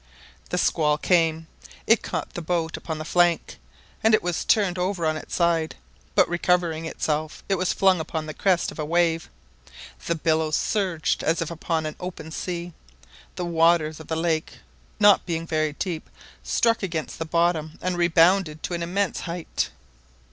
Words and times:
The 0.49 0.57
squall 0.57 0.97
came. 0.97 1.45
It 1.85 2.01
caught 2.01 2.33
the 2.33 2.41
boat 2.41 2.75
upon 2.75 2.97
the 2.97 3.05
flank, 3.05 3.59
and 4.03 4.15
it 4.15 4.23
was 4.23 4.43
turned 4.43 4.79
over 4.79 5.05
on 5.05 5.15
its 5.15 5.35
side; 5.35 5.75
but 6.15 6.27
recovering 6.27 6.85
itself, 6.87 7.43
it 7.47 7.53
was 7.53 7.71
flung 7.71 7.99
upon 7.99 8.25
the 8.25 8.33
crest 8.33 8.71
of 8.71 8.79
a 8.79 8.83
wave. 8.83 9.29
The 10.07 10.15
billows 10.15 10.55
surged 10.55 11.21
as 11.23 11.39
if 11.39 11.51
upon 11.51 11.85
an 11.85 11.97
open 11.99 12.31
sea. 12.31 12.73
The 13.35 13.45
waters 13.45 13.99
of 13.99 14.07
the 14.07 14.15
lake 14.15 14.57
not 14.99 15.27
being 15.27 15.45
very 15.45 15.73
deep, 15.73 16.09
struck 16.41 16.81
against 16.81 17.19
the 17.19 17.25
bottom 17.25 17.77
and 17.79 17.95
rebounded 17.95 18.63
to 18.63 18.73
an 18.73 18.81
immense 18.81 19.19
height. 19.19 19.69